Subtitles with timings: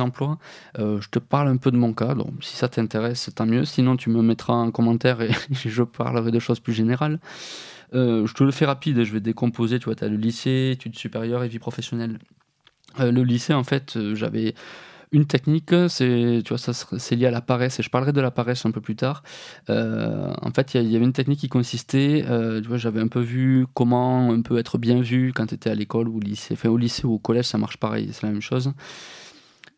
[0.00, 0.38] emplois,
[0.78, 2.14] je te parle un peu de mon cas.
[2.14, 3.64] Donc, si ça t'intéresse, tant mieux.
[3.64, 7.18] Sinon, tu me mettras en commentaire et je parlerai de choses plus générales.
[7.92, 9.78] je te le fais rapide, je vais décomposer.
[9.78, 12.18] Tu vois, tu as le lycée, études supérieures et vie professionnelle.
[12.98, 14.54] le lycée, en fait, j'avais
[15.12, 16.42] une technique, c'est
[17.12, 19.22] lié à la paresse et je parlerai de la paresse un peu plus tard.
[19.68, 23.08] Euh, en fait, il y, avait une technique qui consistait, euh, tu vois, j'avais un
[23.08, 26.20] peu vu comment un peu être bien vu quand tu étais à l'école ou au
[26.20, 28.72] lycée, enfin au lycée ou au collège, ça marche pareil, c'est la même chose.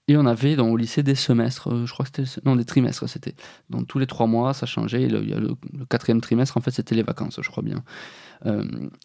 [0.06, 2.40] Et on avait dans, au lycée des semestres, euh, je crois que c'était.
[2.44, 3.34] Non, des trimestres, c'était.
[3.70, 5.08] Donc tous les trois mois, ça changeait.
[5.08, 5.56] Le, le,
[5.88, 7.82] quatrième trimestre, en fait, c'était les vacances, je crois bien.
[8.44, 8.64] Euh,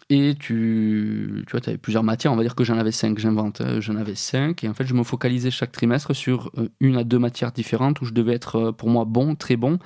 [0.10, 3.18] et tu, tu vois, tu avais plusieurs matières, on va dire que j'en avais cinq,
[3.18, 3.62] j'invente.
[3.62, 7.06] Euh, j'en avais cinq, et en fait, je me focalisais chaque trimestre sur une à
[7.06, 9.80] deux matières différentes où je devais être, pour moi, bon, très bon.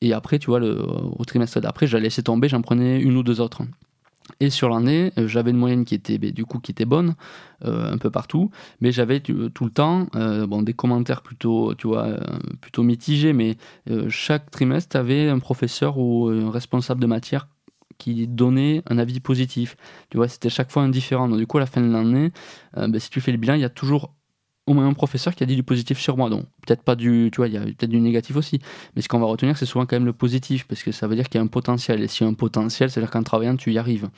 [0.00, 3.40] Et après, tu vois, au trimestre d'après, j'allais laisser tomber, j'en prenais une ou deux
[3.40, 3.62] autres.
[4.40, 7.16] Et sur l'année, euh, j'avais une moyenne qui était ben, du coup qui était bonne
[7.64, 11.88] euh, un peu partout, mais j'avais tout le temps euh, bon des commentaires plutôt tu
[11.88, 12.08] vois
[12.60, 13.56] plutôt mitigés, mais
[14.08, 17.48] chaque trimestre avait un professeur ou un responsable de matière
[17.98, 19.76] qui donnait un avis positif.
[20.10, 21.28] Tu vois, c'était chaque fois indifférent.
[21.28, 22.32] Donc du coup à la fin de l'année,
[22.76, 24.14] ben, si tu fais le bilan, il y a toujours
[24.68, 26.28] au moins un professeur qui a dit du positif sur moi.
[26.28, 28.60] Donc, peut-être pas du, tu vois, il y a peut-être du négatif aussi.
[28.94, 31.16] Mais ce qu'on va retenir, c'est souvent quand même le positif, parce que ça veut
[31.16, 32.02] dire qu'il y a un potentiel.
[32.02, 34.08] Et s'il y a un potentiel, c'est-à-dire qu'en travaillant, tu y arrives.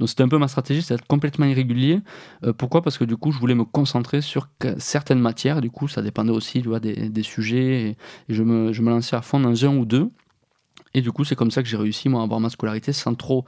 [0.00, 2.00] Donc, c'était un peu ma stratégie, c'est d'être complètement irrégulier.
[2.44, 2.82] Euh, pourquoi?
[2.82, 5.60] Parce que du coup, je voulais me concentrer sur certaines matières.
[5.60, 7.90] Du coup, ça dépendait aussi, tu vois, des, sujets.
[7.90, 7.96] Et,
[8.28, 10.10] je, me, je me lançais à fond dans un ou deux.
[10.94, 13.14] Et du coup, c'est comme ça que j'ai réussi, moi, à avoir ma scolarité sans
[13.14, 13.44] trop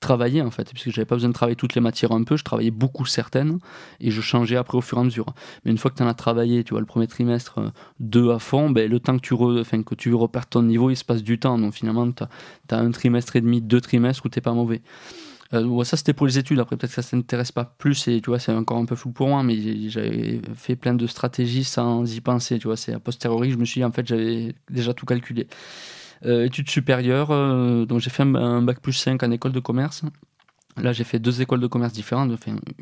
[0.00, 2.44] travailler en fait, puisque j'avais pas besoin de travailler toutes les matières un peu, je
[2.44, 3.58] travaillais beaucoup certaines
[4.00, 5.26] et je changeais après au fur et à mesure.
[5.64, 7.68] Mais une fois que tu en as travaillé, tu vois, le premier trimestre, euh,
[8.00, 10.90] deux à fond, ben, le temps que tu, re, enfin, que tu repères ton niveau,
[10.90, 11.58] il se passe du temps.
[11.58, 12.24] Donc finalement, tu
[12.70, 14.82] as, un trimestre et demi, deux trimestres où t'es pas mauvais.
[15.52, 18.30] Euh, ça c'était pour les études, après peut-être que ça s'intéresse pas plus et tu
[18.30, 22.14] vois, c'est encore un peu flou pour moi, mais j'avais fait plein de stratégies sans
[22.14, 24.94] y penser, tu vois, c'est a posteriori, je me suis dit, en fait, j'avais déjà
[24.94, 25.48] tout calculé.
[26.26, 30.02] Euh, études supérieures, euh, donc j'ai fait un, bac plus 5 en école de commerce.
[30.76, 32.30] Là, j'ai fait deux écoles de commerce différentes.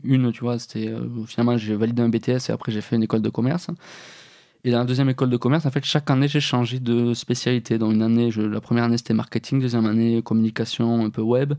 [0.03, 3.03] Une, tu vois, c'était euh, finalement j'ai validé un BTS et après j'ai fait une
[3.03, 3.69] école de commerce.
[4.65, 7.79] Et dans la deuxième école de commerce, en fait, chaque année, j'ai changé de spécialité.
[7.79, 11.55] Donc, une année, la première année, c'était marketing, deuxième année, communication, un peu web.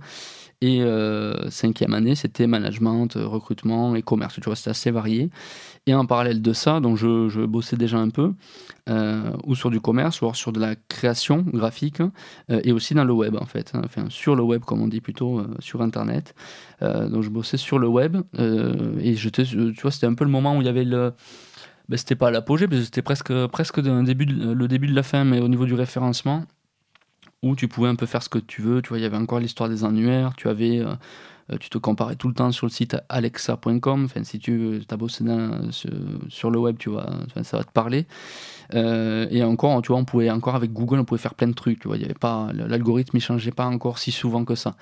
[0.61, 4.35] Et euh, cinquième année, c'était management, euh, recrutement et commerce.
[4.35, 5.29] Tu vois, c'était assez varié.
[5.85, 8.33] Et en parallèle de ça, donc je, bossais déjà un peu,
[8.89, 12.01] euh, ou sur du commerce, ou sur de la création graphique,
[12.49, 13.71] et aussi dans le web, en fait.
[13.73, 13.81] Hein.
[13.85, 16.35] Enfin, sur le web, comme on dit plutôt, sur Internet.
[16.81, 18.17] donc, je bossais sur le web.
[18.37, 21.13] et tu vois, c'était un peu le moment où il y avait le.
[21.89, 24.25] Ben, c'était pas l'apogée, mais c'était presque, presque le début
[24.87, 26.45] de la fin, mais au niveau du référencement
[27.41, 28.81] où tu pouvais un peu faire ce que tu veux.
[28.81, 30.33] Tu vois, il y avait encore l'histoire des annuaires.
[30.35, 30.93] Tu avais, euh,
[31.51, 34.05] euh, tu te comparais tout le temps sur le site alexa.com.
[34.05, 35.23] Enfin, si tu as bossé
[36.29, 37.07] sur, le web, tu vois,
[37.43, 38.07] ça va te parler.
[38.73, 41.53] Euh, et encore, tu vois, on pouvait encore avec Google, on pouvait faire plein de
[41.53, 41.79] trucs.
[41.79, 44.75] Tu vois, il y avait pas l'algorithme, il changeait pas encore si souvent que ça.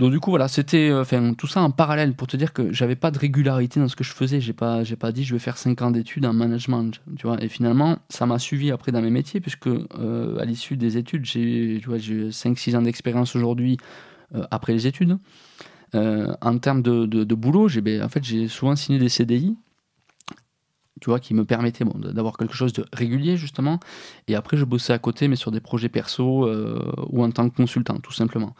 [0.00, 2.72] Donc du coup voilà, c'était euh, enfin tout ça en parallèle pour te dire que
[2.72, 5.34] j'avais pas de régularité dans ce que je faisais, j'ai pas j'ai pas dit je
[5.34, 7.02] vais faire 5 ans d'études en management.
[7.38, 11.26] Et finalement, ça m'a suivi après dans mes métiers puisque euh, à l'issue des études,
[11.26, 13.76] j'ai tu vois, j'ai 5 6 ans d'expérience aujourd'hui
[14.34, 15.18] euh, après les études.
[15.92, 19.54] en termes de, de, boulot, j'ai ben, en fait j'ai souvent signé des CDI
[21.00, 23.80] tu vois, qui me permettait bon, d'avoir quelque chose de régulier justement.
[24.28, 26.78] Et après, je bossais à côté, mais sur des projets perso euh,
[27.08, 28.54] ou en tant que consultant, tout simplement.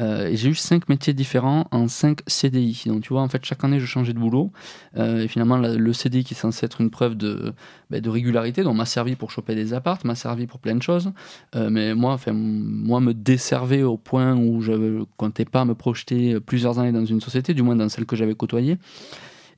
[0.00, 2.84] Euh, et j'ai eu cinq métiers différents en cinq CDI.
[2.86, 4.50] Donc, tu vois, en fait, chaque année, je changeais de boulot.
[4.96, 7.52] Euh, et finalement, le CDI qui est censé être une preuve de,
[7.90, 10.82] ben, de régularité, donc m'a servi pour choper des appartes, m'a servi pour plein de
[10.82, 11.12] choses.
[11.54, 16.40] mais moi, enfin, moi, me desservait au point où je ne comptais pas me projeter
[16.40, 18.78] plusieurs années dans une société, du moins dans celle que j'avais côtoyée.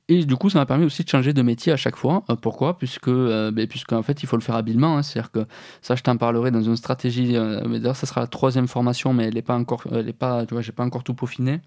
[0.07, 2.23] Et du coup, ça m'a permis aussi de changer de métier à chaque fois.
[2.29, 2.77] Euh, pourquoi?
[2.77, 4.97] Puisque, euh, puisqu'en fait, il faut le faire habilement.
[4.97, 5.03] Hein.
[5.03, 5.45] C'est-à-dire que
[5.81, 7.35] ça, je t'en parlerai dans une stratégie.
[7.35, 10.55] Euh, d'ailleurs, ça sera la troisième formation, mais elle n'est pas encore, elle pas, tu
[10.61, 11.61] j'ai pas encore tout peaufiné.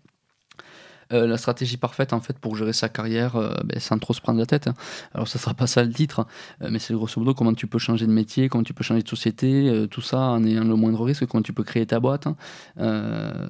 [1.12, 4.20] Euh, la stratégie parfaite en fait pour gérer sa carrière euh, ben, sans trop se
[4.20, 4.69] prendre la tête.
[5.14, 6.26] Alors ça sera pas ça le titre,
[6.62, 9.02] euh, mais c'est grosso modo comment tu peux changer de métier, comment tu peux changer
[9.02, 12.25] de société, tout ça en ayant le moindre risque, comment tu peux créer ta boîte.
[12.26, 12.37] donc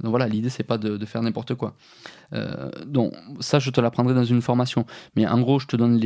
[0.05, 1.75] voilà, l'idée c'est pas de, faire n'importe quoi.
[2.87, 6.01] donc ça je te l'apprendrai dans une formation, mais en gros je te donne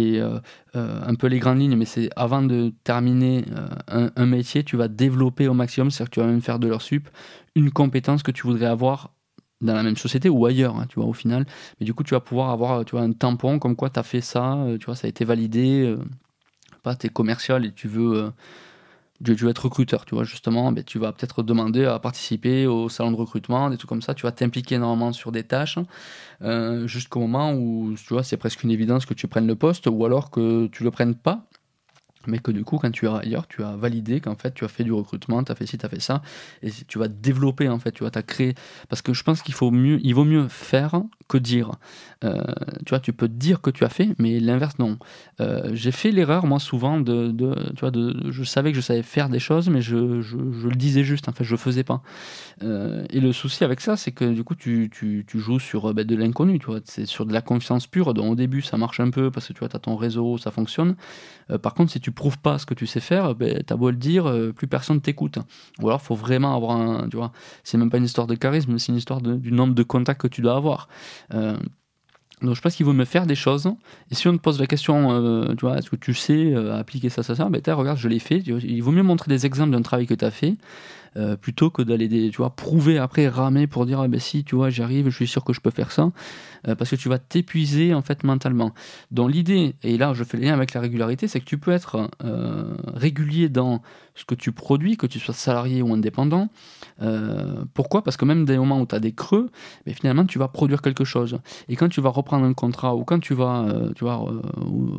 [0.75, 3.45] un peu les grandes lignes, mais c'est avant de terminer
[3.89, 6.69] un, un métier, tu vas développer au maximum, c'est-à-dire que tu vas même faire de
[6.69, 7.09] leur sup,
[7.55, 9.11] une compétence que tu voudrais avoir
[9.63, 11.47] dans la même société ou ailleurs, hein, tu vois, au final.
[11.81, 14.57] Mais du coup, tu vas pouvoir avoir un tampon comme quoi tu as fait ça,
[14.57, 15.83] euh, tu vois, ça a été validé.
[15.83, 15.99] Euh,
[16.83, 18.31] pas, tu es commercial et tu veux, euh,
[19.25, 23.13] tu être recruteur, tu vois, justement, ben, tu vas peut-être demander à participer au salon
[23.13, 24.15] de recrutement, des trucs comme ça.
[24.15, 25.79] Tu vas t'impliquer énormément sur des tâches
[26.87, 30.05] jusqu'au moment où, tu vois, c'est presque une évidence que tu prennes le poste ou
[30.05, 31.47] alors que tu le prennes pas
[32.27, 34.69] mais que du coup, quand tu es ailleurs, tu as validé qu'en fait, tu as
[34.69, 36.23] fait du recrutement, tu as fait ci, tu as fait ça,
[36.63, 38.55] et tu vas développer, en fait, tu vois, as créé.
[38.89, 41.73] Parce que je pense qu'il faut mieux, il vaut mieux faire que dire.
[42.25, 42.41] Euh,
[42.85, 44.99] tu vois, tu peux dire que tu as fait, mais l'inverse, non.
[45.41, 47.33] Euh, j'ai fait l'erreur, moi, souvent, de,
[47.75, 50.75] tu vois, de, je savais que je savais faire des choses, mais je, je, le
[50.75, 52.03] disais juste, en fait, je le faisais pas.
[52.63, 56.07] Euh, et le souci avec ça, c'est que du coup, tu, tu, joues sur ben,
[56.07, 58.15] de l'inconnu, tu vois, c'est sur de la confiance pure.
[58.15, 60.39] Donc, au début, ça marche un peu parce que tu vois, tu as ton réseau,
[60.39, 60.95] ça fonctionne.
[61.63, 63.97] par contre, si tu prouves pas ce que tu sais faire, ben, as beau le
[63.97, 65.39] dire, plus personne t'écoute.
[65.81, 67.33] Ou alors, faut vraiment avoir un, tu vois,
[67.65, 70.29] c'est même pas une histoire de charisme, c'est une histoire du nombre de contacts que
[70.29, 70.89] tu dois avoir.
[71.35, 71.57] Euh,
[72.41, 73.69] donc je pense qu'il vaut me faire des choses.
[74.11, 76.77] Et si on te pose la question, euh, tu vois, est-ce que tu sais euh,
[76.77, 78.39] appliquer ça, ça, ça, ben regarde, je l'ai fait.
[78.39, 80.57] Il vaut mieux montrer des exemples d'un travail que tu as fait.
[81.41, 84.71] Plutôt que d'aller tu vois prouver après ramer pour dire ah ben si tu vois
[84.71, 86.11] j'arrive je suis sûr que je peux faire ça.
[86.65, 88.73] Parce que tu vas t'épuiser en fait mentalement.
[89.11, 91.73] Donc l'idée et là je fais le lien avec la régularité c'est que tu peux
[91.73, 92.09] être
[92.95, 93.83] régulier dans
[94.15, 96.49] ce que tu produis, que tu sois salarié ou indépendant.
[97.01, 98.05] Euh, pourquoi?
[98.05, 99.51] Parce que même des moments où tu as des creux,
[99.87, 101.39] mais finalement tu vas produire quelque chose.
[101.69, 104.43] Et quand tu vas reprendre un contrat ou quand tu vas, euh, euh,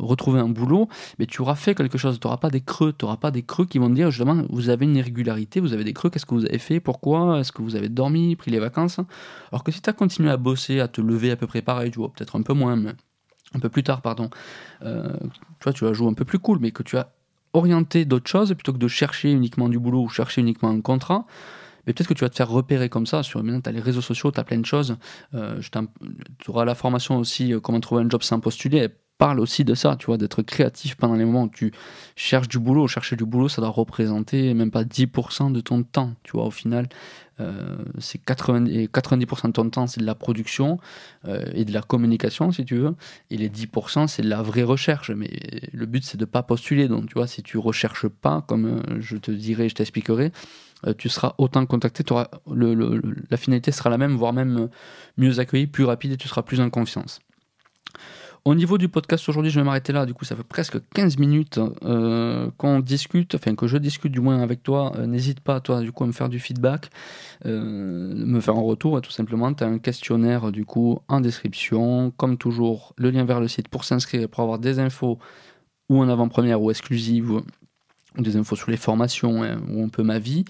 [0.00, 0.88] retrouver un boulot,
[1.18, 2.18] mais tu auras fait quelque chose.
[2.18, 2.92] Tu n'auras pas des creux.
[2.96, 5.72] Tu n'auras pas des creux qui vont te dire justement vous avez une irrégularité, vous
[5.72, 8.50] avez des creux, qu'est-ce que vous avez fait, pourquoi, est-ce que vous avez dormi, pris
[8.50, 9.00] les vacances?
[9.52, 11.90] Alors que si tu as continué à bosser, à te lever à peu près pareil,
[11.90, 12.92] tu vois, peut-être un peu moins, mais
[13.54, 14.30] un peu plus tard, pardon,
[14.80, 14.88] tu
[15.62, 17.12] vois, tu vas jouer un peu plus cool, mais que tu as
[17.54, 21.24] orienter d'autres choses plutôt que de chercher uniquement du boulot ou chercher uniquement un contrat.
[21.86, 23.22] Mais peut-être que tu vas te faire repérer comme ça.
[23.22, 24.96] Sur, maintenant, tu as les réseaux sociaux, tu as plein de choses.
[25.34, 25.60] Euh,
[26.38, 28.88] tu auras la formation aussi, euh, comment trouver un job sans postuler.
[29.18, 31.72] Parle aussi de ça, tu vois, d'être créatif pendant les moments où tu
[32.16, 32.88] cherches du boulot.
[32.88, 36.50] Chercher du boulot, ça doit représenter même pas 10% de ton temps, tu vois, au
[36.50, 36.88] final.
[37.40, 40.78] Euh, c'est 90%, 90 de ton temps, c'est de la production
[41.26, 42.94] euh, et de la communication, si tu veux.
[43.30, 45.10] Et les 10%, c'est de la vraie recherche.
[45.10, 45.30] Mais
[45.72, 46.88] le but, c'est de ne pas postuler.
[46.88, 50.32] Donc, tu vois, si tu recherches pas, comme euh, je te dirai, je t'expliquerai,
[50.98, 52.28] tu seras autant contacté, auras,
[53.30, 54.68] la finalité sera la même, voire même
[55.16, 57.20] mieux accueillie, plus rapide et tu seras plus en confiance.
[58.46, 60.04] Au niveau du podcast aujourd'hui, je vais m'arrêter là.
[60.04, 64.20] Du coup, ça fait presque 15 minutes euh, qu'on discute, enfin que je discute du
[64.20, 64.92] moins avec toi.
[64.96, 66.90] Euh, n'hésite pas, toi, du coup, à me faire du feedback,
[67.46, 69.54] euh, me faire un retour, tout simplement.
[69.54, 72.10] Tu as un questionnaire, du coup, en description.
[72.18, 75.18] Comme toujours, le lien vers le site pour s'inscrire, pour avoir des infos
[75.88, 77.40] ou en avant-première ou exclusive
[78.18, 80.44] des infos sur les formations hein, ou un peu ma vie.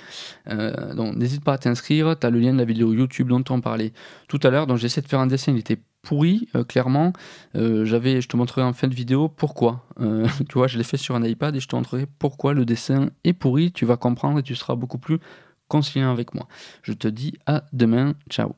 [0.95, 3.61] donc n'hésite pas à t'inscrire, tu as le lien de la vidéo YouTube dont on
[3.61, 3.93] parlait
[4.29, 4.67] tout à l'heure.
[4.67, 7.13] Donc j'essaie de faire un dessin, il était pourri, euh, clairement.
[7.57, 9.85] Euh, je te montrerai en fin de vidéo pourquoi.
[10.01, 12.65] Euh, tu vois, je l'ai fait sur un iPad et je te montrerai pourquoi le
[12.65, 13.73] dessin est pourri.
[13.73, 15.19] Tu vas comprendre et tu seras beaucoup plus
[15.69, 16.47] conciliant avec moi.
[16.83, 18.15] Je te dis à demain.
[18.31, 18.55] Ciao.